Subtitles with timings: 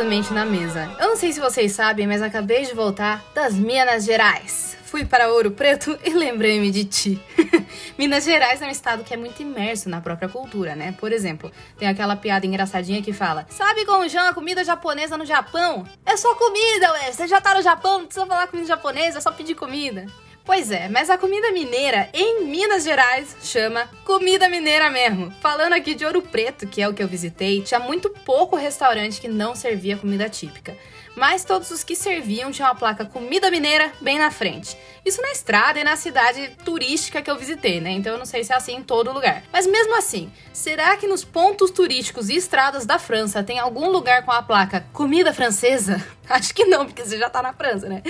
[0.00, 0.88] a na Mesa.
[1.00, 4.76] Eu não sei se vocês sabem, mas acabei de voltar das Minas Gerais.
[4.84, 7.20] Fui para Ouro Preto e lembrei-me de ti.
[7.98, 10.94] Minas Gerais é um estado que é muito imerso na própria cultura, né?
[11.00, 15.84] Por exemplo, tem aquela piada engraçadinha que fala: Sabe como chama comida japonesa no Japão?
[16.06, 17.12] É só comida, ué!
[17.12, 20.06] Você já tá no Japão, não precisa falar comida japonesa, é só pedir comida.
[20.48, 25.30] Pois é, mas a comida mineira em Minas Gerais chama comida mineira mesmo.
[25.42, 29.20] Falando aqui de Ouro Preto, que é o que eu visitei, tinha muito pouco restaurante
[29.20, 30.74] que não servia comida típica.
[31.14, 34.74] Mas todos os que serviam tinham a placa comida mineira bem na frente.
[35.04, 37.90] Isso na estrada e na cidade turística que eu visitei, né?
[37.90, 39.42] Então eu não sei se é assim em todo lugar.
[39.52, 44.24] Mas mesmo assim, será que nos pontos turísticos e estradas da França tem algum lugar
[44.24, 46.04] com a placa comida francesa?
[46.28, 48.02] Acho que não, porque você já tá na França, né?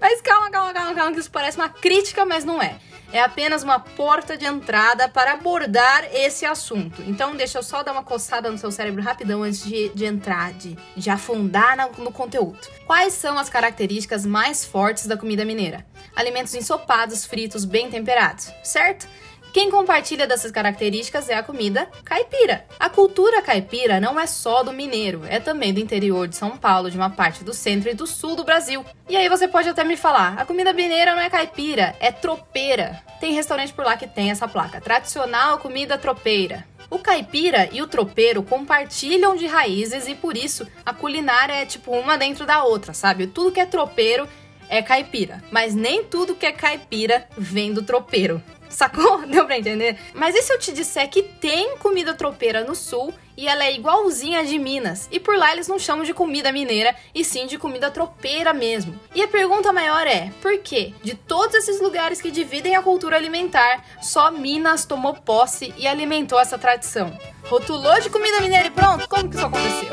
[0.00, 2.78] Mas calma, calma, calma, calma, que isso parece uma crítica, mas não é.
[3.12, 7.02] É apenas uma porta de entrada para abordar esse assunto.
[7.06, 10.52] Então, deixa eu só dar uma coçada no seu cérebro rapidão antes de, de entrar,
[10.52, 12.58] de, de afundar no, no conteúdo.
[12.84, 15.86] Quais são as características mais fortes da comida mineira?
[16.14, 19.08] Alimentos ensopados, fritos, bem temperados, certo?
[19.56, 22.66] Quem compartilha dessas características é a comida caipira.
[22.78, 26.90] A cultura caipira não é só do mineiro, é também do interior de São Paulo,
[26.90, 28.84] de uma parte do centro e do sul do Brasil.
[29.08, 33.02] E aí você pode até me falar: a comida mineira não é caipira, é tropeira.
[33.18, 36.66] Tem restaurante por lá que tem essa placa: tradicional comida tropeira.
[36.90, 41.92] O caipira e o tropeiro compartilham de raízes e por isso a culinária é tipo
[41.92, 43.26] uma dentro da outra, sabe?
[43.26, 44.28] Tudo que é tropeiro
[44.68, 48.42] é caipira, mas nem tudo que é caipira vem do tropeiro.
[48.68, 49.24] Sacou?
[49.26, 49.98] Deu pra entender?
[50.14, 53.74] Mas e se eu te disser que tem comida tropeira no sul e ela é
[53.74, 55.08] igualzinha a de Minas?
[55.10, 58.98] E por lá eles não chamam de comida mineira e sim de comida tropeira mesmo.
[59.14, 63.16] E a pergunta maior é: por que, de todos esses lugares que dividem a cultura
[63.16, 67.16] alimentar, só Minas tomou posse e alimentou essa tradição?
[67.44, 69.08] Rotulou de comida mineira e pronto?
[69.08, 69.90] Como que isso aconteceu?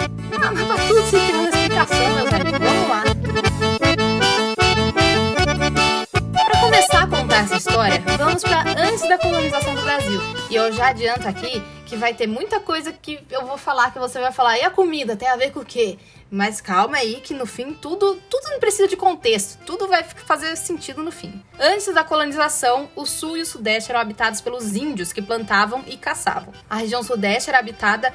[10.63, 14.19] Eu já adianto aqui que vai ter muita coisa que eu vou falar que você
[14.19, 14.57] vai falar.
[14.57, 15.97] E a comida tem a ver com o quê?
[16.31, 20.55] Mas calma aí que no fim tudo, tudo não precisa de contexto, tudo vai fazer
[20.55, 21.43] sentido no fim.
[21.59, 25.97] Antes da colonização, o sul e o sudeste eram habitados pelos índios que plantavam e
[25.97, 26.53] caçavam.
[26.69, 28.13] A região sudeste era habitada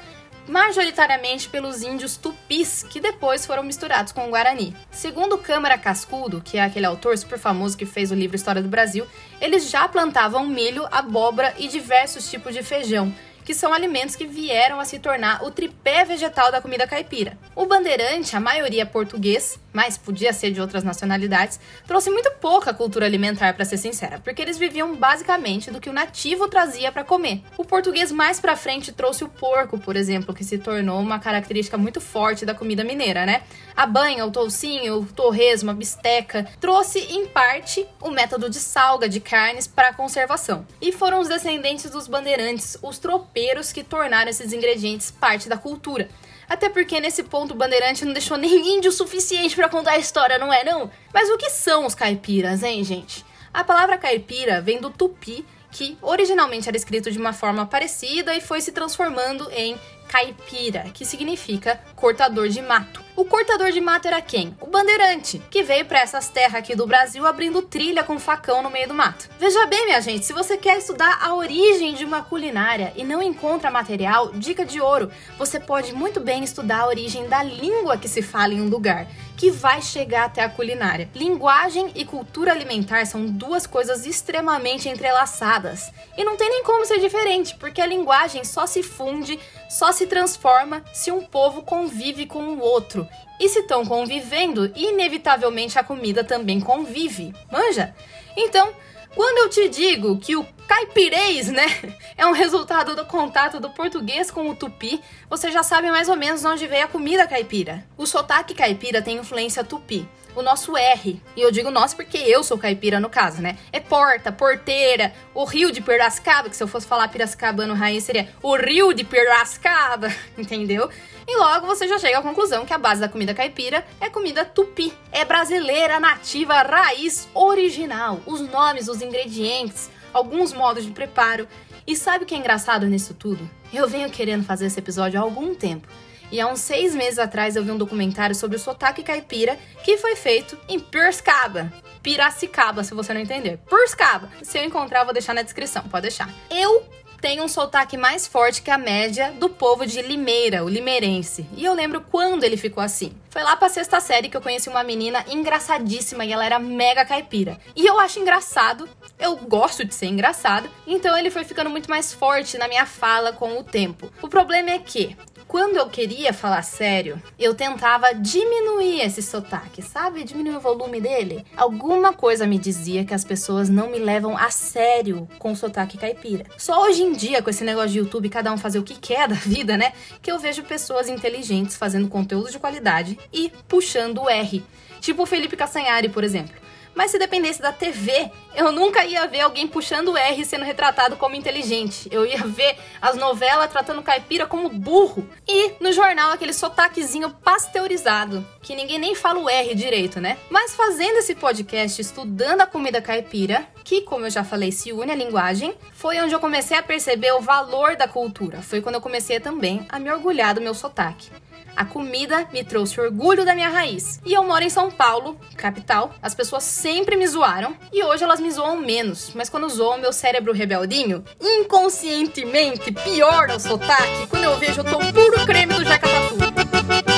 [0.49, 4.75] majoritariamente pelos índios tupis, que depois foram misturados com o Guarani.
[4.89, 8.67] Segundo Câmara Cascudo, que é aquele autor super famoso que fez o livro História do
[8.67, 9.05] Brasil,
[9.39, 13.13] eles já plantavam milho, abóbora e diversos tipos de feijão,
[13.45, 17.37] que são alimentos que vieram a se tornar o tripé vegetal da comida caipira.
[17.55, 23.05] O bandeirante, a maioria português, mas podia ser de outras nacionalidades, trouxe muito pouca cultura
[23.05, 27.43] alimentar, para ser sincera, porque eles viviam basicamente do que o nativo trazia para comer.
[27.57, 31.77] O português mais para frente trouxe o porco, por exemplo, que se tornou uma característica
[31.77, 33.43] muito forte da comida mineira, né?
[33.75, 39.07] A banha, o toucinho, o torresmo, a bisteca, trouxe em parte o método de salga
[39.07, 40.65] de carnes para conservação.
[40.81, 46.09] E foram os descendentes dos bandeirantes, os tropeiros que tornaram esses ingredientes parte da cultura.
[46.49, 50.39] Até porque nesse ponto o Bandeirante não deixou nem índio suficiente para contar a história,
[50.39, 50.89] não é não?
[51.13, 53.23] Mas o que são os caipiras, hein, gente?
[53.53, 58.41] A palavra caipira vem do tupi, que originalmente era escrito de uma forma parecida e
[58.41, 59.77] foi se transformando em
[60.07, 63.08] caipira, que significa cortador de mato.
[63.19, 64.55] O cortador de mato era quem?
[64.61, 68.69] O bandeirante, que veio para essas terras aqui do Brasil abrindo trilha com facão no
[68.69, 69.29] meio do mato.
[69.37, 73.21] Veja bem, minha gente, se você quer estudar a origem de uma culinária e não
[73.21, 78.07] encontra material, dica de ouro, você pode muito bem estudar a origem da língua que
[78.07, 79.05] se fala em um lugar
[79.39, 81.09] que vai chegar até a culinária.
[81.15, 85.93] Linguagem e cultura alimentar são duas coisas extremamente entrelaçadas.
[86.17, 89.39] E não tem nem como ser diferente, porque a linguagem só se funde,
[89.69, 93.07] só se transforma se um povo convive com o outro.
[93.39, 97.33] E se estão convivendo, inevitavelmente a comida também convive.
[97.51, 97.95] Manja?
[98.35, 98.73] Então,
[99.15, 101.65] quando eu te digo que o caipirês, né,
[102.17, 106.15] é um resultado do contato do português com o tupi, você já sabe mais ou
[106.15, 107.85] menos onde veio a comida caipira.
[107.97, 110.07] O sotaque caipira tem influência tupi.
[110.39, 113.57] O nosso R, e eu digo nosso porque eu sou caipira no caso, né?
[113.73, 118.29] É porta, porteira, o rio de Piracicaba, que se eu fosse falar piracicabano raiz seria
[118.41, 120.07] o rio de Piracicaba,
[120.39, 120.89] entendeu?
[121.27, 124.45] E logo você já chega à conclusão que a base da comida caipira é comida
[124.45, 124.93] tupi.
[125.11, 128.21] É brasileira, nativa, raiz, original.
[128.25, 131.49] Os nomes, os ingredientes, alguns modos de preparo
[131.85, 133.49] E sabe o que é engraçado nisso tudo?
[133.73, 135.85] Eu venho querendo fazer esse episódio há algum tempo.
[136.31, 139.97] E há uns seis meses atrás eu vi um documentário sobre o sotaque caipira que
[139.97, 141.73] foi feito em Piracicaba.
[142.03, 143.59] Piracicaba, se você não entender.
[143.67, 144.29] Piracicaba.
[144.43, 146.29] Se eu encontrar, eu vou deixar na descrição, pode deixar.
[146.49, 146.85] Eu
[147.19, 151.45] tenho um sotaque mais forte que a média do povo de Limeira, o limeirense.
[151.55, 153.11] E eu lembro quando ele ficou assim.
[153.29, 157.05] Foi lá pra sexta série que eu conheci uma menina engraçadíssima e ela era mega
[157.05, 157.59] caipira.
[157.75, 158.89] E eu acho engraçado,
[159.19, 163.31] eu gosto de ser engraçado, então ele foi ficando muito mais forte na minha fala
[163.31, 164.11] com o tempo.
[164.21, 165.15] O problema é que
[165.49, 170.23] quando eu queria falar sério, eu tentava diminuir esse sotaque, sabe?
[170.23, 171.43] Diminuir o volume dele.
[171.57, 175.97] Alguma coisa me dizia que as pessoas não me levam a sério com o sotaque
[175.97, 176.45] caipira.
[176.55, 179.27] Só hoje em dia, com esse negócio de YouTube, cada um fazer o que quer
[179.27, 179.93] da vida, né?
[180.21, 184.63] Que eu vejo pessoas inteligentes fazendo conteúdo de qualidade e puxando o R.
[184.99, 186.55] Tipo o Felipe Cassanhari, por exemplo.
[186.99, 191.15] Mas se dependesse da TV, eu nunca ia ver alguém puxando o R sendo retratado
[191.15, 192.09] como inteligente.
[192.11, 195.25] Eu ia ver as novelas tratando caipira como burro.
[195.47, 200.37] E no jornal aquele sotaquezinho pasteurizado, que ninguém nem fala o R direito, né?
[200.49, 205.11] Mas fazendo esse podcast, estudando a comida caipira, que, como eu já falei, se une
[205.11, 208.61] à linguagem, foi onde eu comecei a perceber o valor da cultura.
[208.61, 211.29] Foi quando eu comecei também a me orgulhar do meu sotaque.
[211.79, 214.19] A comida me trouxe orgulho da minha raiz.
[214.25, 216.13] E eu moro em São Paulo, capital.
[216.21, 219.31] As pessoas sempre me zoaram e hoje elas me zoam menos.
[219.33, 224.99] Mas quando zoam meu cérebro rebeldinho, inconscientemente piora o sotaque quando eu vejo eu tô
[225.13, 227.08] puro creme do Jacatatu.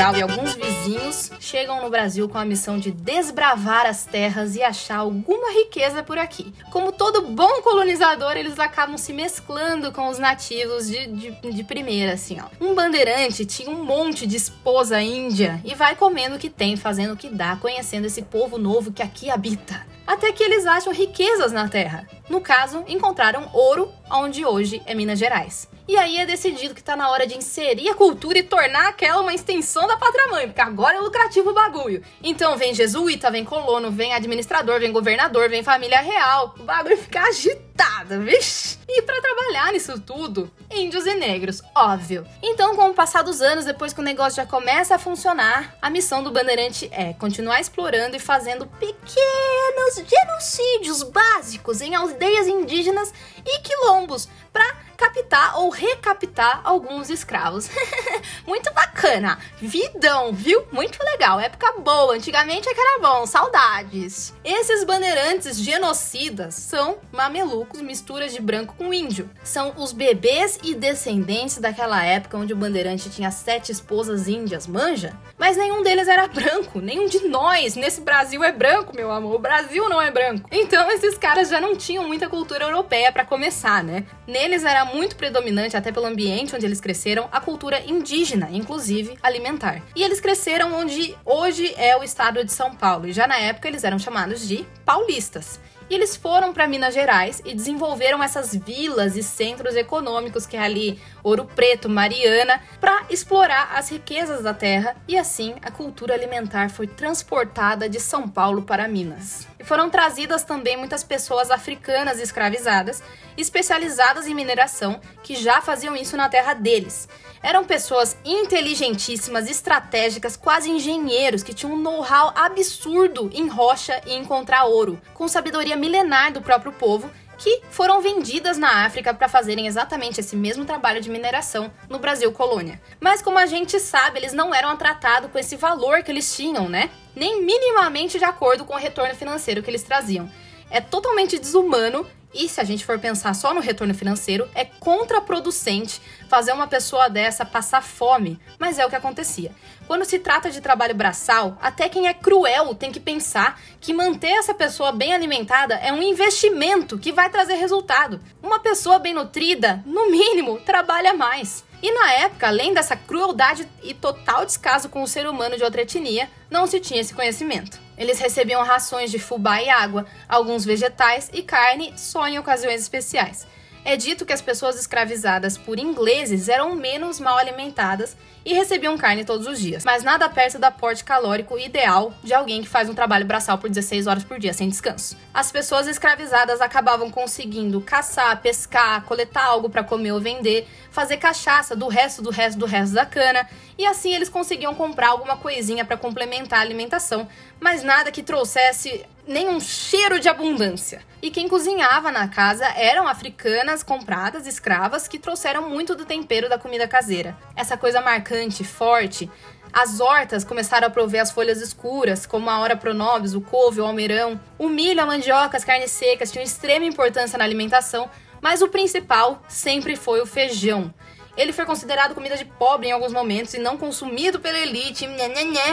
[0.00, 4.62] Portugal e alguns vizinhos chegam no Brasil com a missão de desbravar as terras e
[4.62, 6.54] achar alguma riqueza por aqui.
[6.70, 12.14] Como todo bom colonizador, eles acabam se mesclando com os nativos de, de, de primeira,
[12.14, 12.46] assim, ó.
[12.64, 17.12] Um bandeirante tinha um monte de esposa índia e vai comendo o que tem, fazendo
[17.12, 19.86] o que dá, conhecendo esse povo novo que aqui habita.
[20.06, 22.08] Até que eles acham riquezas na terra.
[22.28, 25.68] No caso, encontraram ouro, onde hoje é Minas Gerais.
[25.90, 29.22] E aí é decidido que tá na hora de inserir a cultura e tornar aquela
[29.22, 32.00] uma extensão da pátria mãe, porque agora é lucrativo o bagulho.
[32.22, 36.54] Então vem jesuíta, vem colono, vem administrador, vem governador, vem família real.
[36.60, 38.78] O bagulho fica agitado, vixi.
[38.88, 42.24] E para trabalhar nisso tudo, índios e negros, óbvio.
[42.40, 45.90] Então, com o passar dos anos, depois que o negócio já começa a funcionar, a
[45.90, 53.12] missão do Bandeirante é continuar explorando e fazendo pequenos genocídios básicos em aldeias indígenas
[53.44, 57.70] e quilombos para captar ou recapitar alguns escravos.
[58.46, 59.38] Muito bacana.
[59.58, 60.66] Vidão, viu?
[60.70, 61.40] Muito legal.
[61.40, 62.14] Época boa.
[62.14, 63.24] Antigamente é que era bom.
[63.24, 64.34] Saudades.
[64.44, 69.30] Esses bandeirantes genocidas são mamelucos, misturas de branco com índio.
[69.42, 75.16] São os bebês e descendentes daquela época onde o bandeirante tinha sete esposas índias, manja?
[75.38, 76.80] Mas nenhum deles era branco.
[76.80, 79.36] Nenhum de nós nesse Brasil é branco, meu amor.
[79.36, 80.46] O Brasil não é branco.
[80.52, 84.04] Então esses caras já não tinham muita cultura europeia para começar, né?
[84.26, 89.82] Neles era muito predominante, até pelo ambiente onde eles cresceram, a cultura indígena, inclusive alimentar.
[89.94, 93.68] E eles cresceram onde hoje é o estado de São Paulo, e já na época
[93.68, 95.60] eles eram chamados de paulistas.
[95.90, 100.60] E eles foram para Minas Gerais e desenvolveram essas vilas e centros econômicos que é
[100.60, 106.70] ali Ouro Preto, Mariana, para explorar as riquezas da terra e assim a cultura alimentar
[106.70, 109.48] foi transportada de São Paulo para Minas.
[109.58, 113.02] E foram trazidas também muitas pessoas africanas escravizadas,
[113.36, 117.08] especializadas em mineração, que já faziam isso na terra deles.
[117.42, 124.64] Eram pessoas inteligentíssimas, estratégicas, quase engenheiros que tinham um know-how absurdo em rocha e encontrar
[124.64, 130.20] ouro, com sabedoria milenar do próprio povo que foram vendidas na África para fazerem exatamente
[130.20, 132.78] esse mesmo trabalho de mineração no Brasil colônia.
[133.00, 136.68] Mas como a gente sabe, eles não eram tratados com esse valor que eles tinham,
[136.68, 136.90] né?
[137.16, 140.30] Nem minimamente de acordo com o retorno financeiro que eles traziam.
[140.70, 146.00] É totalmente desumano e se a gente for pensar só no retorno financeiro, é contraproducente
[146.28, 149.52] fazer uma pessoa dessa passar fome, mas é o que acontecia.
[149.86, 154.30] Quando se trata de trabalho braçal, até quem é cruel tem que pensar que manter
[154.30, 158.20] essa pessoa bem alimentada é um investimento que vai trazer resultado.
[158.40, 161.64] Uma pessoa bem nutrida, no mínimo, trabalha mais.
[161.82, 165.82] E na época, além dessa crueldade e total descaso com o ser humano de outra
[165.82, 167.80] etnia, não se tinha esse conhecimento.
[168.00, 173.46] Eles recebiam rações de fubá e água, alguns vegetais e carne só em ocasiões especiais.
[173.84, 179.24] É dito que as pessoas escravizadas por ingleses eram menos mal alimentadas e recebiam carne
[179.24, 182.94] todos os dias, mas nada perto do aporte calórico ideal de alguém que faz um
[182.94, 185.16] trabalho braçal por 16 horas por dia sem descanso.
[185.32, 191.76] As pessoas escravizadas acabavam conseguindo caçar, pescar, coletar algo para comer ou vender, fazer cachaça
[191.76, 195.84] do resto do resto do resto da cana, e assim eles conseguiam comprar alguma coisinha
[195.84, 197.28] para complementar a alimentação,
[197.60, 201.02] mas nada que trouxesse nenhum cheiro de abundância.
[201.22, 206.58] E quem cozinhava na casa eram africanas compradas, escravas, que trouxeram muito do tempero da
[206.58, 207.36] comida caseira.
[207.54, 208.29] Essa coisa marcante,
[208.64, 209.30] forte.
[209.72, 213.84] As hortas começaram a prover as folhas escuras, como a hora pronobis, o couve, o
[213.84, 214.40] almeirão.
[214.58, 218.10] O milho, a mandioca, as carnes secas tinham extrema importância na alimentação,
[218.40, 220.92] mas o principal sempre foi o feijão.
[221.36, 225.08] Ele foi considerado comida de pobre em alguns momentos e não consumido pela elite,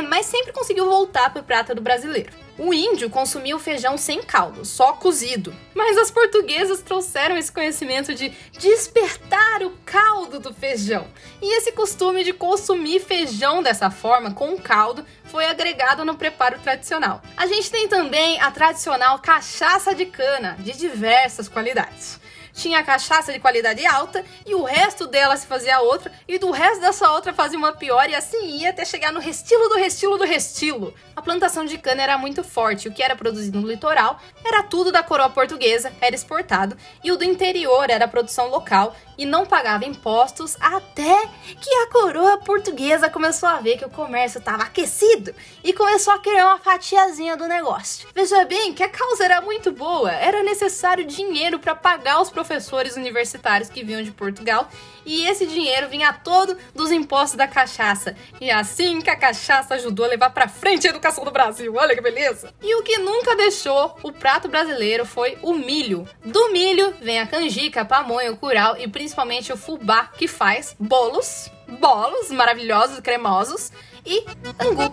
[0.07, 2.31] mas sempre conseguiu voltar para o prato do brasileiro.
[2.57, 5.53] O índio consumia o feijão sem caldo, só cozido.
[5.75, 11.07] Mas as portuguesas trouxeram esse conhecimento de despertar o caldo do feijão.
[11.39, 17.21] E esse costume de consumir feijão dessa forma, com caldo, foi agregado no preparo tradicional.
[17.35, 22.19] A gente tem também a tradicional cachaça de cana, de diversas qualidades
[22.57, 26.81] tinha cachaça de qualidade alta e o resto dela se fazia outra e do resto
[26.81, 30.25] dessa outra fazia uma pior e assim ia até chegar no restilo do restilo do
[30.25, 30.93] restilo.
[31.15, 34.91] A plantação de cana era muito forte, o que era produzido no litoral era tudo
[34.91, 39.85] da coroa portuguesa, era exportado e o do interior era produção local e não pagava
[39.85, 41.27] impostos até
[41.59, 45.33] que a coroa portuguesa começou a ver que o comércio estava aquecido
[45.63, 48.07] e começou a querer uma fatiazinha do negócio.
[48.13, 52.95] Veja bem que a causa era muito boa, era necessário dinheiro para pagar os professores
[52.95, 54.69] universitários que vinham de Portugal
[55.07, 58.15] e esse dinheiro vinha todo dos impostos da cachaça.
[58.41, 61.73] E é assim que a cachaça ajudou a levar para frente a educação do Brasil.
[61.75, 62.53] Olha que beleza!
[62.61, 66.05] E o que nunca deixou o prato brasileiro foi o milho.
[66.23, 70.75] Do milho vem a canjica, a pamonha, o curau e principalmente o fubá, que faz
[70.77, 71.49] bolos,
[71.79, 73.71] bolos maravilhosos, cremosos
[74.05, 74.25] e
[74.59, 74.91] angu.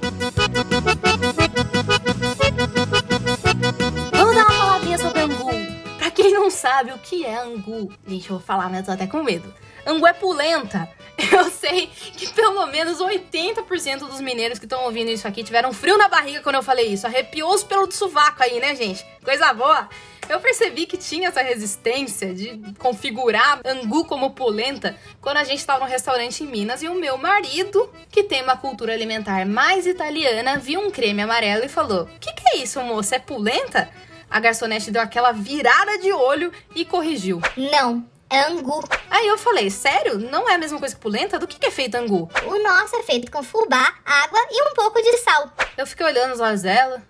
[6.55, 9.53] Sabe o que é angu, gente, eu vou falar, mas eu tô até com medo.
[9.87, 10.89] Angu é pulenta.
[11.31, 15.97] Eu sei que pelo menos 80% dos mineiros que estão ouvindo isso aqui tiveram frio
[15.97, 17.07] na barriga quando eu falei isso.
[17.07, 19.07] Arrepiou os pelos do sovaco aí, né, gente?
[19.23, 19.89] Coisa boa.
[20.29, 25.85] Eu percebi que tinha essa resistência de configurar angu como polenta quando a gente estava
[25.85, 30.59] no restaurante em Minas e o meu marido, que tem uma cultura alimentar mais italiana,
[30.59, 33.17] viu um creme amarelo e falou: "Que que é isso, moça?
[33.17, 33.89] É polenta?"
[34.35, 37.41] A garçonete deu aquela virada de olho e corrigiu.
[37.57, 38.83] Não, é angu.
[39.09, 40.19] Aí eu falei, sério?
[40.19, 41.39] Não é a mesma coisa que polenta?
[41.39, 42.29] Do que, que é feito angu?
[42.45, 45.53] O nosso é feito com fubá, água e um pouco de sal.
[45.79, 47.01] Eu fiquei olhando os olhos dela,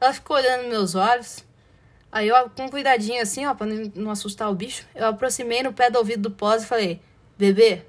[0.00, 1.44] ela ficou olhando meus olhos.
[2.10, 5.90] Aí eu, com cuidadinho assim, ó, pra não assustar o bicho, eu aproximei no pé
[5.90, 7.02] do ouvido do pós e falei,
[7.36, 7.84] bebê,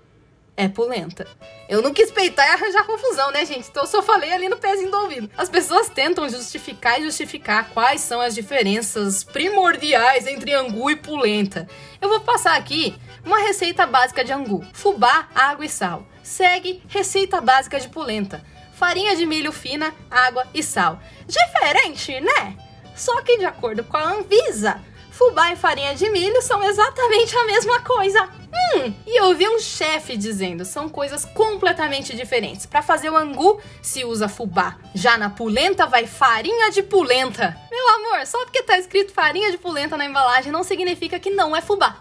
[0.56, 1.28] é polenta.
[1.68, 3.70] Eu não quis peitar e arranjar confusão, né, gente?
[3.70, 5.30] Então eu só falei ali no pezinho do ouvido.
[5.38, 11.68] As pessoas tentam justificar e justificar quais são as diferenças primordiais entre angu e polenta.
[12.02, 16.06] Eu vou passar aqui uma receita básica de angu: fubá, água e sal.
[16.22, 18.44] Segue receita básica de polenta:
[18.74, 21.00] farinha de milho fina, água e sal.
[21.26, 22.58] Diferente, né?
[22.96, 24.82] Só que de acordo com a Anvisa,
[25.22, 28.28] fubá e farinha de milho são exatamente a mesma coisa.
[28.52, 32.66] Hum, e eu ouvi um chefe dizendo, são coisas completamente diferentes.
[32.66, 37.56] Para fazer o angu se usa fubá, já na polenta vai farinha de polenta.
[37.70, 41.56] Meu amor, só porque tá escrito farinha de polenta na embalagem não significa que não
[41.56, 41.98] é fubá.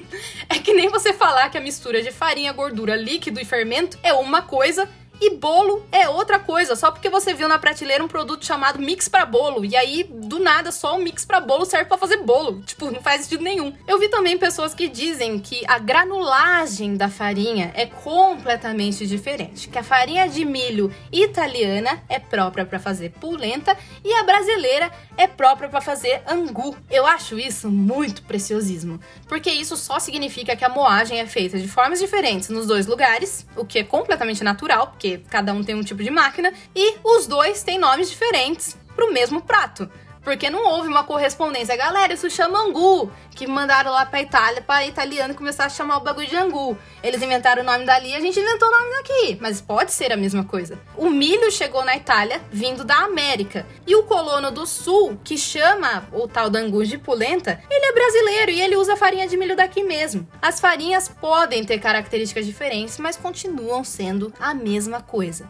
[0.48, 4.14] é que nem você falar que a mistura de farinha, gordura, líquido e fermento é
[4.14, 4.88] uma coisa
[5.24, 9.08] e bolo é outra coisa, só porque você viu na prateleira um produto chamado mix
[9.08, 10.02] para bolo e aí
[10.32, 12.62] do nada só o mix para bolo serve para fazer bolo.
[12.62, 13.74] Tipo, não faz sentido nenhum.
[13.86, 19.78] Eu vi também pessoas que dizem que a granulagem da farinha é completamente diferente, que
[19.78, 25.68] a farinha de milho italiana é própria para fazer polenta e a brasileira é própria
[25.68, 26.74] para fazer angu.
[26.90, 28.98] Eu acho isso muito preciosismo,
[29.28, 33.46] porque isso só significa que a moagem é feita de formas diferentes nos dois lugares,
[33.54, 37.26] o que é completamente natural, porque cada um tem um tipo de máquina, e os
[37.26, 39.90] dois têm nomes diferentes para o mesmo prato.
[40.22, 41.76] Porque não houve uma correspondência.
[41.76, 43.10] Galera, isso chama angu.
[43.34, 46.76] Que mandaram lá pra Itália, pra italiano começar a chamar o bagulho de angu.
[47.02, 49.38] Eles inventaram o nome dali, a gente inventou o nome daqui.
[49.40, 50.78] Mas pode ser a mesma coisa.
[50.96, 53.66] O milho chegou na Itália vindo da América.
[53.86, 57.92] E o colono do sul, que chama o tal da angu de polenta, ele é
[57.92, 60.28] brasileiro e ele usa farinha de milho daqui mesmo.
[60.40, 65.48] As farinhas podem ter características diferentes, mas continuam sendo a mesma coisa.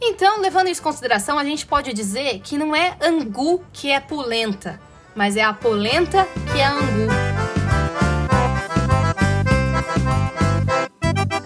[0.00, 4.00] Então, levando isso em consideração, a gente pode dizer que não é angu que é
[4.00, 4.80] polenta,
[5.14, 7.08] mas é a polenta que é angu.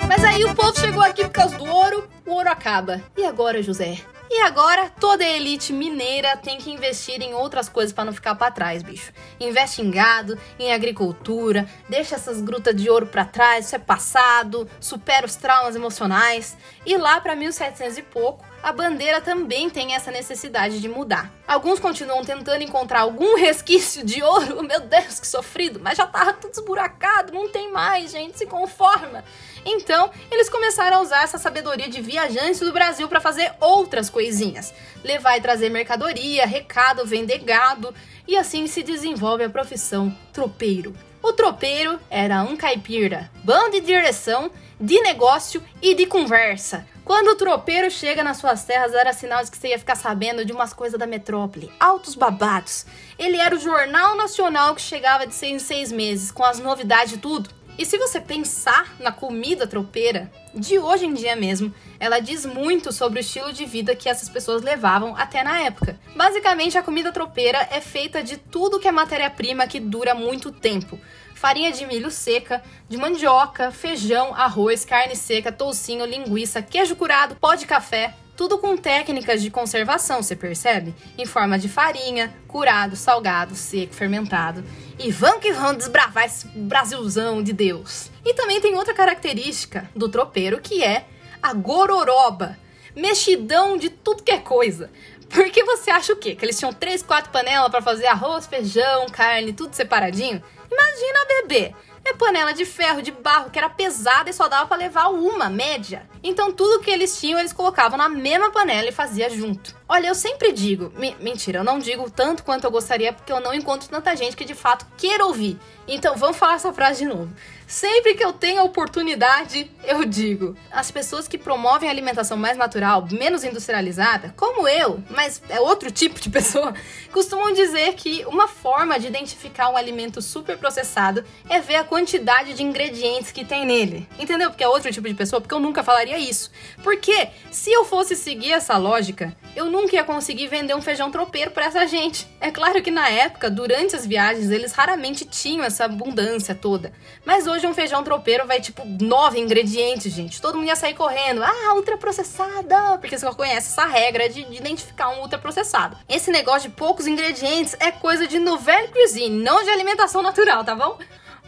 [0.09, 3.03] Mas aí o povo chegou aqui por causa do ouro, o ouro acaba.
[3.17, 3.99] E agora, José?
[4.31, 8.35] E agora, toda a elite mineira tem que investir em outras coisas para não ficar
[8.35, 9.11] para trás, bicho.
[9.41, 14.69] Investe em gado, em agricultura, deixa essas grutas de ouro para trás, isso é passado,
[14.81, 16.57] supera os traumas emocionais.
[16.85, 21.33] E lá para 1700 e pouco, a bandeira também tem essa necessidade de mudar.
[21.47, 26.33] Alguns continuam tentando encontrar algum resquício de ouro, meu Deus, que sofrido, mas já tava
[26.33, 29.25] tudo esburacado, não tem mais, gente, se conforma.
[29.65, 34.73] Então, eles começaram a usar essa sabedoria de viajantes do Brasil para fazer outras coisinhas.
[35.05, 37.95] Levar e trazer mercadoria, recado, vender gado,
[38.27, 40.95] e assim se desenvolve a profissão tropeiro.
[41.23, 44.51] O tropeiro era um caipira, bom de direção,
[44.81, 46.87] de negócio e de conversa.
[47.09, 50.45] Quando o tropeiro chega nas suas terras, era sinal de que você ia ficar sabendo
[50.45, 51.73] de umas coisas da metrópole.
[51.81, 52.85] Altos babados.
[53.19, 57.15] Ele era o jornal nacional que chegava de seis em seis meses, com as novidades
[57.15, 57.49] e tudo.
[57.79, 62.93] E se você pensar na comida tropeira, de hoje em dia mesmo, ela diz muito
[62.93, 65.99] sobre o estilo de vida que essas pessoas levavam até na época.
[66.15, 71.01] Basicamente, a comida tropeira é feita de tudo que é matéria-prima que dura muito tempo.
[71.39, 77.55] Farinha de milho seca, de mandioca, feijão, arroz, carne seca, toucinho, linguiça, queijo curado, pó
[77.55, 80.93] de café, tudo com técnicas de conservação, você percebe?
[81.17, 84.65] Em forma de farinha, curado, salgado, seco, fermentado.
[84.99, 88.11] E vamos que vamos desbravar esse Brasilzão de Deus.
[88.25, 91.07] E também tem outra característica do tropeiro que é
[91.41, 92.59] a gororoba.
[92.97, 94.91] Mexidão de tudo que é coisa.
[95.31, 96.35] Porque você acha o quê?
[96.35, 100.43] Que eles tinham três, quatro panelas para fazer arroz, feijão, carne, tudo separadinho?
[100.79, 101.75] Imagina bebê.
[102.05, 105.51] É panela de ferro, de barro, que era pesada e só dava para levar uma,
[105.51, 106.09] média.
[106.23, 109.77] Então tudo que eles tinham, eles colocavam na mesma panela e fazia junto.
[109.87, 113.53] Olha, eu sempre digo, mentira, eu não digo tanto quanto eu gostaria, porque eu não
[113.53, 115.59] encontro tanta gente que de fato queira ouvir.
[115.87, 117.31] Então vamos falar essa frase de novo.
[117.69, 120.57] Sempre que eu tenho a oportunidade, eu digo.
[120.73, 126.19] As pessoas que promovem alimentação mais natural, menos industrializada, como eu, mas é outro tipo
[126.19, 126.73] de pessoa,
[127.13, 132.55] costumam dizer que uma forma de identificar um alimento super processado é ver a quantidade
[132.55, 134.09] de ingredientes que tem nele.
[134.19, 134.49] Entendeu?
[134.49, 136.51] Porque é outro tipo de pessoa, porque eu nunca falaria isso.
[136.83, 141.51] Porque se eu fosse seguir essa lógica, eu nunca ia conseguir vender um feijão tropeiro
[141.51, 142.27] para essa gente.
[142.41, 146.95] É claro que na época, durante as viagens, eles raramente tinham essa abundância toda.
[147.27, 150.41] Mas hoje um feijão tropeiro vai tipo nove ingredientes, gente.
[150.41, 151.43] Todo mundo ia sair correndo.
[151.43, 152.99] Ah, ultraprocessada!
[152.99, 155.97] Porque você só conhece essa regra de, de identificar um ultraprocessado.
[156.09, 160.75] Esse negócio de poucos ingredientes é coisa de nouvelle cuisine, não de alimentação natural, tá
[160.75, 160.99] bom?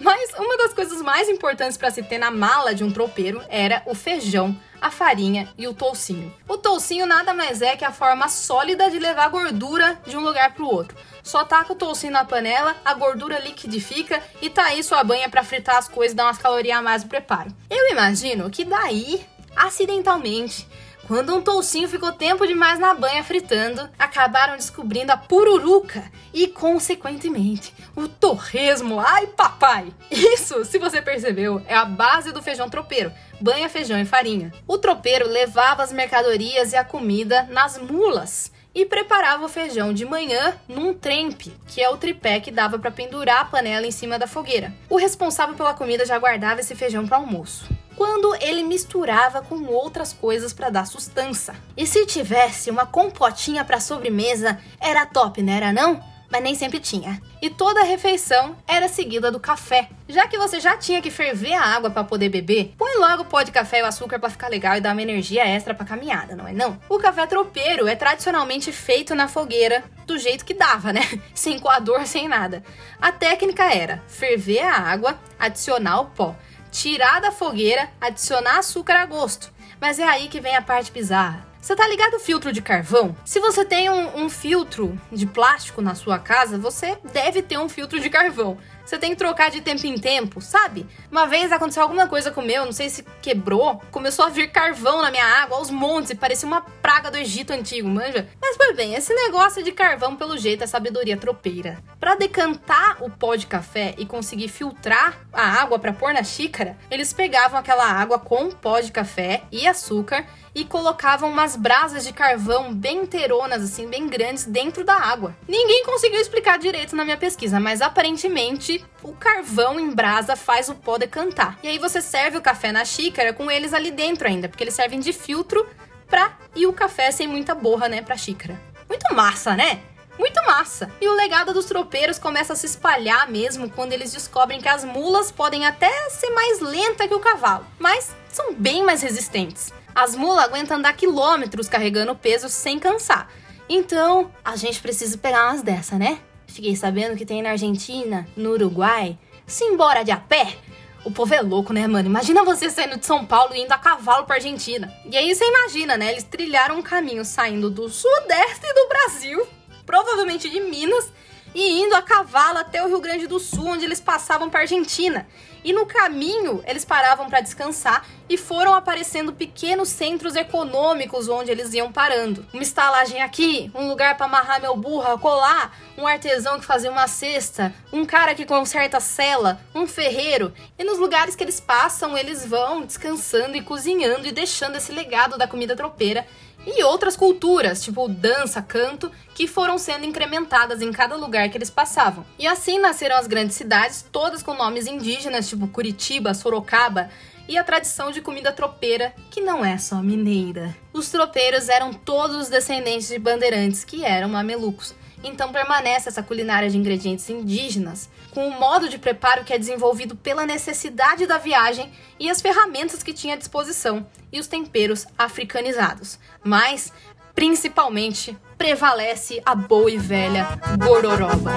[0.00, 3.82] Mas uma das coisas mais importantes para se ter na mala de um tropeiro era
[3.84, 6.32] o feijão, a farinha e o toucinho.
[6.48, 10.54] O toucinho nada mais é que a forma sólida de levar gordura de um lugar
[10.54, 10.96] para o outro.
[11.22, 15.44] Só taca o toucinho na panela, a gordura liquidifica e tá aí sua banha para
[15.44, 17.54] fritar as coisas e dar umas calorias a mais no preparo.
[17.68, 20.66] Eu imagino que daí, acidentalmente,
[21.10, 27.74] quando um toucinho ficou tempo demais na banha fritando, acabaram descobrindo a pururuca e, consequentemente,
[27.96, 29.00] o torresmo.
[29.00, 29.92] Ai, papai!
[30.08, 33.12] Isso, se você percebeu, é a base do feijão tropeiro.
[33.40, 34.52] Banha, feijão e farinha.
[34.68, 40.04] O tropeiro levava as mercadorias e a comida nas mulas e preparava o feijão de
[40.04, 44.16] manhã num trempe, que é o tripé que dava para pendurar a panela em cima
[44.16, 44.72] da fogueira.
[44.88, 50.10] O responsável pela comida já guardava esse feijão para almoço quando ele misturava com outras
[50.10, 51.54] coisas para dar sustância.
[51.76, 56.02] E se tivesse uma compotinha para sobremesa, era top, não era não?
[56.30, 57.20] Mas nem sempre tinha.
[57.42, 59.90] E toda a refeição era seguida do café.
[60.08, 63.26] Já que você já tinha que ferver a água para poder beber, põe logo o
[63.26, 65.84] pó de café e o açúcar para ficar legal e dar uma energia extra para
[65.84, 66.80] caminhada, não é não?
[66.88, 71.02] O café tropeiro é tradicionalmente feito na fogueira do jeito que dava, né?
[71.34, 72.62] Sem coador, sem nada.
[72.98, 76.34] A técnica era ferver a água, adicionar o pó
[76.70, 79.52] tirar da fogueira, adicionar açúcar a gosto.
[79.80, 81.50] Mas é aí que vem a parte bizarra.
[81.60, 83.14] Você tá ligado o filtro de carvão?
[83.24, 87.68] Se você tem um, um, filtro de plástico na sua casa, você deve ter um
[87.68, 88.56] filtro de carvão.
[88.90, 90.84] Você tem que trocar de tempo em tempo, sabe?
[91.12, 94.50] Uma vez aconteceu alguma coisa com o meu, não sei se quebrou, começou a vir
[94.50, 98.28] carvão na minha água, aos montes, parecia uma praga do Egito antigo, manja?
[98.42, 101.78] Mas, pois bem, esse negócio de carvão, pelo jeito, é sabedoria tropeira.
[102.00, 106.76] Para decantar o pó de café e conseguir filtrar a água para pôr na xícara,
[106.90, 112.12] eles pegavam aquela água com pó de café e açúcar e colocavam umas brasas de
[112.12, 115.34] carvão bem inteironas, assim, bem grandes, dentro da água.
[115.46, 120.74] Ninguém conseguiu explicar direito na minha pesquisa, mas aparentemente o carvão em brasa faz o
[120.74, 121.58] pó decantar.
[121.62, 124.74] E aí você serve o café na xícara com eles ali dentro ainda, porque eles
[124.74, 125.66] servem de filtro
[126.08, 128.60] pra ir o café sem muita borra, né, pra xícara.
[128.88, 129.80] Muito massa, né?
[130.18, 130.90] Muito massa!
[131.00, 134.84] E o legado dos tropeiros começa a se espalhar mesmo quando eles descobrem que as
[134.84, 139.72] mulas podem até ser mais lenta que o cavalo, mas são bem mais resistentes.
[139.94, 143.28] As mulas aguentam andar quilômetros carregando peso sem cansar.
[143.68, 146.18] Então, a gente precisa pegar umas dessa, né?
[146.46, 149.18] Fiquei sabendo que tem na Argentina, no Uruguai.
[149.46, 150.56] Simbora de a pé!
[151.04, 152.08] O povo é louco, né, mano?
[152.08, 154.92] Imagina você saindo de São Paulo e indo a cavalo pra Argentina.
[155.10, 156.10] E aí você imagina, né?
[156.10, 159.46] Eles trilharam um caminho saindo do sudeste do Brasil,
[159.86, 161.10] provavelmente de Minas,
[161.54, 165.26] e indo a cavalo até o Rio Grande do Sul, onde eles passavam para Argentina.
[165.62, 171.74] E no caminho, eles paravam para descansar e foram aparecendo pequenos centros econômicos onde eles
[171.74, 172.46] iam parando.
[172.52, 177.06] Uma estalagem aqui, um lugar para amarrar meu burro, colar, um artesão que fazia uma
[177.06, 180.52] cesta, um cara que conserta cela, um ferreiro.
[180.78, 185.36] E nos lugares que eles passam, eles vão descansando e cozinhando e deixando esse legado
[185.36, 186.26] da comida tropeira
[186.66, 191.70] e outras culturas, tipo dança, canto, que foram sendo incrementadas em cada lugar que eles
[191.70, 192.24] passavam.
[192.38, 197.10] E assim nasceram as grandes cidades, todas com nomes indígenas, tipo Curitiba, Sorocaba,
[197.48, 200.76] e a tradição de comida tropeira, que não é só mineira.
[200.92, 204.94] Os tropeiros eram todos os descendentes de bandeirantes, que eram mamelucos.
[205.22, 210.16] Então permanece essa culinária de ingredientes indígenas, com o modo de preparo que é desenvolvido
[210.16, 216.18] pela necessidade da viagem e as ferramentas que tinha à disposição, e os temperos africanizados.
[216.42, 216.92] Mas,
[217.34, 220.46] principalmente, prevalece a boa e velha
[220.78, 221.52] gororoba.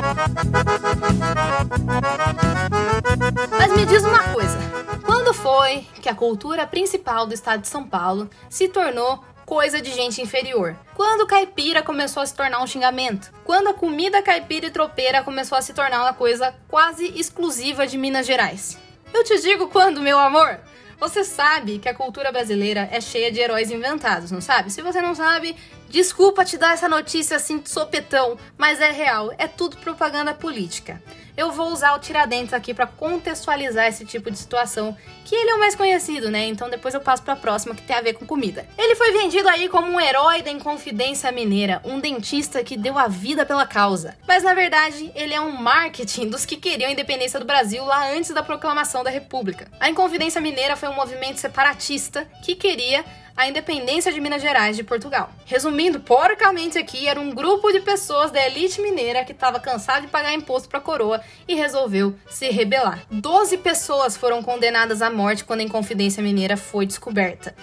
[3.57, 4.57] Mas me diz uma coisa:
[5.05, 9.91] quando foi que a cultura principal do estado de São Paulo se tornou coisa de
[9.91, 10.75] gente inferior.
[10.95, 13.31] Quando caipira começou a se tornar um xingamento.
[13.43, 17.97] Quando a comida caipira e tropeira começou a se tornar uma coisa quase exclusiva de
[17.97, 18.77] Minas Gerais.
[19.13, 20.59] Eu te digo quando, meu amor?
[20.99, 24.71] Você sabe que a cultura brasileira é cheia de heróis inventados, não sabe?
[24.71, 25.55] Se você não sabe,
[25.93, 30.99] desculpa te dar essa notícia assim de sopetão, mas é real, é tudo propaganda política
[31.35, 35.55] eu vou usar o Tiradentes aqui para contextualizar esse tipo de situação, que ele é
[35.55, 36.45] o mais conhecido, né?
[36.45, 38.67] Então depois eu passo para a próxima que tem a ver com comida.
[38.77, 43.07] Ele foi vendido aí como um herói da Inconfidência Mineira, um dentista que deu a
[43.07, 44.15] vida pela causa.
[44.27, 48.11] Mas na verdade, ele é um marketing dos que queriam a independência do Brasil lá
[48.11, 49.67] antes da proclamação da República.
[49.79, 53.03] A Inconfidência Mineira foi um movimento separatista que queria
[53.35, 55.29] a independência de Minas Gerais de Portugal.
[55.45, 60.07] Resumindo porcamente aqui, era um grupo de pessoas da elite mineira que estava cansado de
[60.07, 63.03] pagar imposto para a coroa e resolveu se rebelar.
[63.09, 67.55] Doze pessoas foram condenadas à morte quando a Inconfidência Mineira foi descoberta.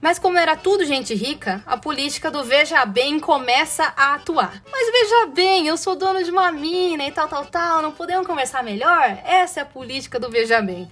[0.00, 4.62] Mas como era tudo gente rica, a política do veja bem começa a atuar.
[4.70, 8.26] Mas veja bem, eu sou dono de uma mina e tal, tal, tal, não podemos
[8.26, 9.18] conversar melhor?
[9.24, 10.88] Essa é a política do veja bem.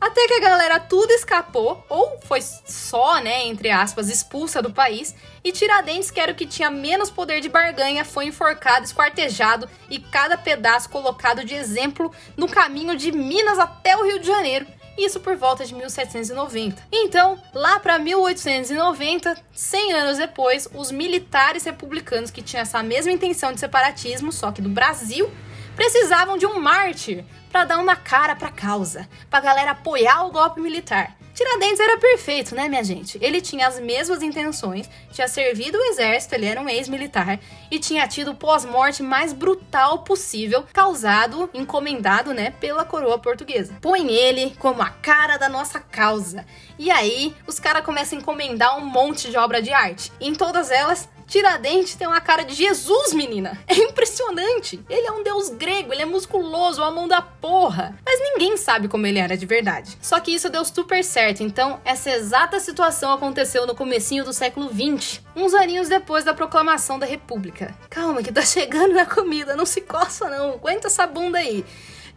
[0.00, 5.14] Até que a galera tudo escapou, ou foi só, né, entre aspas, expulsa do país,
[5.44, 9.98] e Tiradentes, que era o que tinha menos poder de barganha, foi enforcado, esquartejado e
[9.98, 14.66] cada pedaço colocado de exemplo no caminho de Minas até o Rio de Janeiro.
[14.96, 16.82] Isso por volta de 1790.
[16.90, 23.52] Então, lá para 1890, 100 anos depois, os militares republicanos que tinham essa mesma intenção
[23.52, 25.30] de separatismo, só que do Brasil,
[25.76, 30.60] precisavam de um mártir para dar uma cara pra causa, pra galera apoiar o golpe
[30.60, 31.16] militar.
[31.34, 33.18] Tiradentes era perfeito, né, minha gente?
[33.20, 38.06] Ele tinha as mesmas intenções, tinha servido o exército, ele era um ex-militar e tinha
[38.06, 43.74] tido o pós-morte mais brutal possível, causado, encomendado, né, pela coroa portuguesa.
[43.80, 46.44] Põe ele como a cara da nossa causa.
[46.78, 50.12] E aí, os caras começam a encomendar um monte de obra de arte.
[50.20, 53.56] E em todas elas, Tiradentes tem uma cara de Jesus, menina.
[53.68, 54.80] É impressionante.
[54.88, 57.96] Ele é um deus grego, ele é musculoso, a mão da porra.
[58.04, 59.96] Mas ninguém sabe como ele era de verdade.
[60.02, 64.70] Só que isso deu super certo, então essa exata situação aconteceu no comecinho do século
[64.70, 67.76] 20, uns aninhos depois da proclamação da República.
[67.88, 71.64] Calma que tá chegando na comida, não se coça não, aguenta essa bunda aí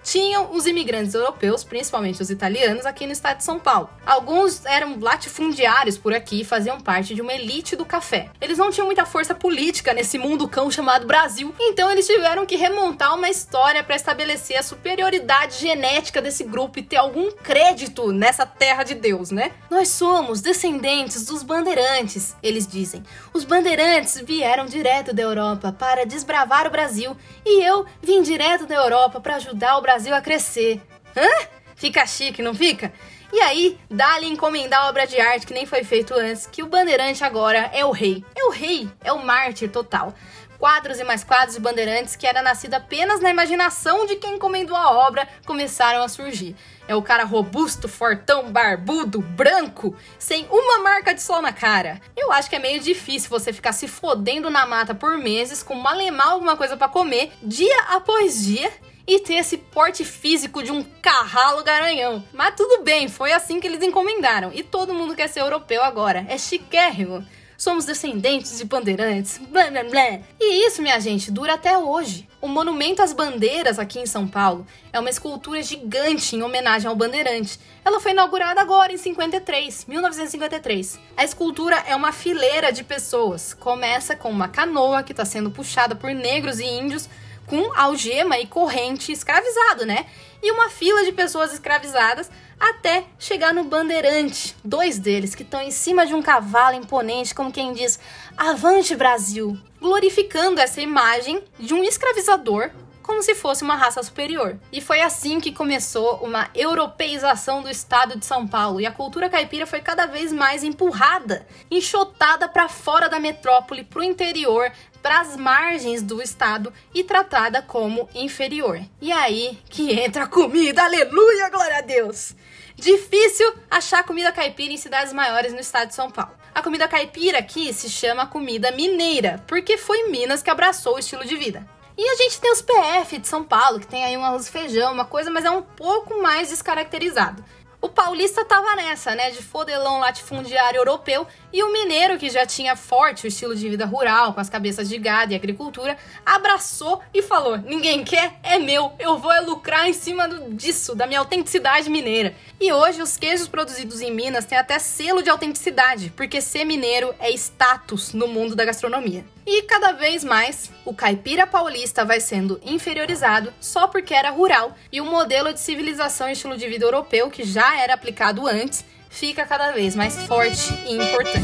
[0.03, 3.89] tinham os imigrantes europeus, principalmente os italianos, aqui no estado de São Paulo.
[4.05, 8.29] Alguns eram latifundiários por aqui e faziam parte de uma elite do café.
[8.41, 12.57] Eles não tinham muita força política nesse mundo cão chamado Brasil, então eles tiveram que
[12.57, 18.45] remontar uma história para estabelecer a superioridade genética desse grupo e ter algum crédito nessa
[18.45, 19.51] terra de Deus, né?
[19.69, 23.03] Nós somos descendentes dos bandeirantes, eles dizem.
[23.33, 28.75] Os bandeirantes vieram direto da Europa para desbravar o Brasil e eu vim direto da
[28.75, 30.81] Europa para ajudar o Brasil Brasil a crescer.
[31.15, 31.47] Hã?
[31.75, 32.91] Fica chique, não fica?
[33.31, 37.23] E aí, dá-lhe encomendar obra de arte que nem foi feito antes, que o Bandeirante
[37.23, 38.25] agora é o rei.
[38.35, 40.15] É o rei, é o mártir total.
[40.57, 44.75] Quadros e mais quadros de Bandeirantes, que era nascido apenas na imaginação de quem encomendou
[44.75, 46.55] a obra, começaram a surgir.
[46.87, 52.01] É o cara robusto, fortão, barbudo, branco, sem uma marca de sol na cara.
[52.17, 55.75] Eu acho que é meio difícil você ficar se fodendo na mata por meses com
[55.75, 58.71] malemar alguma coisa para comer, dia após dia,
[59.05, 62.23] e ter esse porte físico de um carralo garanhão.
[62.33, 64.51] Mas tudo bem, foi assim que eles encomendaram.
[64.53, 66.25] E todo mundo quer ser europeu agora.
[66.29, 67.25] É chiquérrimo.
[67.57, 70.19] somos descendentes de bandeirantes, blá blá blá.
[70.39, 72.27] E isso, minha gente, dura até hoje.
[72.41, 76.95] O Monumento às Bandeiras aqui em São Paulo é uma escultura gigante em homenagem ao
[76.95, 77.57] bandeirante.
[77.85, 80.99] Ela foi inaugurada agora em 53, 1953.
[81.15, 83.53] A escultura é uma fileira de pessoas.
[83.53, 87.07] Começa com uma canoa que está sendo puxada por negros e índios
[87.45, 90.05] com algema e corrente escravizado, né?
[90.41, 92.29] E uma fila de pessoas escravizadas
[92.59, 94.55] até chegar no bandeirante.
[94.63, 97.99] Dois deles que estão em cima de um cavalo imponente, como quem diz:
[98.37, 99.57] Avante Brasil!
[99.79, 102.71] Glorificando essa imagem de um escravizador
[103.03, 104.57] como se fosse uma raça superior.
[104.71, 109.29] E foi assim que começou uma europeização do estado de São Paulo e a cultura
[109.29, 114.71] caipira foi cada vez mais empurrada, enxotada para fora da metrópole, para o interior,
[115.03, 118.79] para as margens do estado e tratada como inferior.
[119.01, 122.33] E aí que entra a comida, aleluia, glória a Deus!
[122.75, 126.33] Difícil achar comida caipira em cidades maiores no estado de São Paulo.
[126.55, 131.25] A comida caipira aqui se chama comida mineira, porque foi Minas que abraçou o estilo
[131.25, 131.67] de vida.
[131.95, 134.51] E a gente tem os PF de São Paulo, que tem aí um arroz e
[134.51, 137.43] feijão, uma coisa, mas é um pouco mais descaracterizado.
[137.83, 142.77] O paulista tava nessa, né, de fodelão latifundiário europeu, e o mineiro, que já tinha
[142.77, 147.21] forte o estilo de vida rural, com as cabeças de gado e agricultura, abraçou e
[147.21, 151.19] falou: ninguém quer, é meu, eu vou é lucrar em cima do, disso, da minha
[151.19, 152.33] autenticidade mineira.
[152.57, 157.13] E hoje os queijos produzidos em Minas têm até selo de autenticidade, porque ser mineiro
[157.19, 159.25] é status no mundo da gastronomia.
[159.45, 165.01] E cada vez mais, o caipira paulista vai sendo inferiorizado só porque era rural, e
[165.01, 169.45] o modelo de civilização e estilo de vida europeu, que já era aplicado antes, fica
[169.45, 171.43] cada vez mais forte e importante.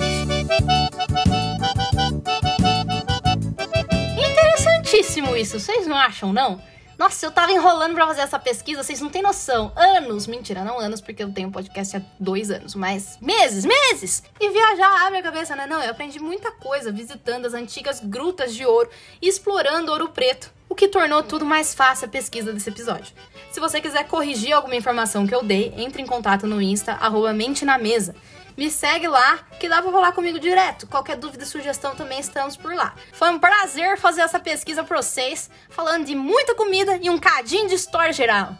[4.17, 6.61] Interessantíssimo isso, vocês não acham, não?
[6.99, 9.71] Nossa, eu tava enrolando pra fazer essa pesquisa, vocês não têm noção.
[9.73, 14.21] Anos, mentira, não anos, porque eu tenho podcast há dois anos, mas meses, meses!
[14.37, 15.65] E viajar abre a cabeça, né?
[15.65, 18.89] Não, eu aprendi muita coisa visitando as antigas grutas de ouro
[19.21, 23.15] e explorando ouro preto, o que tornou tudo mais fácil a pesquisa desse episódio.
[23.49, 27.31] Se você quiser corrigir alguma informação que eu dei, entre em contato no Insta, arroba
[27.31, 28.13] mente na mesa.
[28.59, 30.85] Me segue lá, que dá pra falar comigo direto.
[30.85, 32.93] Qualquer dúvida sugestão também estamos por lá.
[33.13, 37.69] Foi um prazer fazer essa pesquisa pra vocês, falando de muita comida e um cadinho
[37.69, 38.53] de história geral.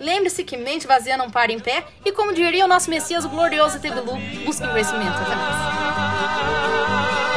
[0.00, 3.28] Lembre-se que mente vazia não para em pé, e como diria o nosso Messias, o
[3.28, 5.18] glorioso Tebilu, busque conhecimento.
[5.18, 7.31] Até mais.